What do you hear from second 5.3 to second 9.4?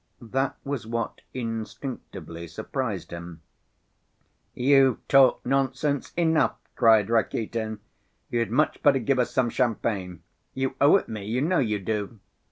nonsense enough," cried Rakitin, "you'd much better give us